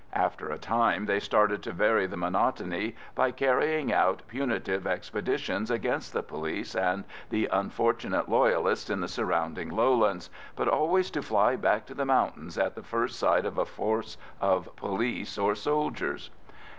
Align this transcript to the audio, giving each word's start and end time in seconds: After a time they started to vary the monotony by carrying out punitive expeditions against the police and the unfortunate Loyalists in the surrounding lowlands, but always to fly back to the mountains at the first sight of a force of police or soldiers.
After 0.13 0.49
a 0.49 0.57
time 0.57 1.05
they 1.05 1.19
started 1.19 1.61
to 1.61 1.71
vary 1.71 2.07
the 2.07 2.17
monotony 2.17 2.95
by 3.13 3.29
carrying 3.29 3.93
out 3.93 4.23
punitive 4.27 4.87
expeditions 4.87 5.69
against 5.69 6.11
the 6.11 6.23
police 6.23 6.73
and 6.73 7.03
the 7.29 7.47
unfortunate 7.51 8.27
Loyalists 8.27 8.89
in 8.89 8.99
the 9.01 9.07
surrounding 9.07 9.69
lowlands, 9.69 10.31
but 10.55 10.67
always 10.67 11.11
to 11.11 11.21
fly 11.21 11.55
back 11.55 11.85
to 11.85 11.93
the 11.93 12.03
mountains 12.05 12.57
at 12.57 12.73
the 12.73 12.81
first 12.81 13.19
sight 13.19 13.45
of 13.45 13.59
a 13.59 13.65
force 13.67 14.17
of 14.41 14.75
police 14.75 15.37
or 15.37 15.53
soldiers. 15.53 16.31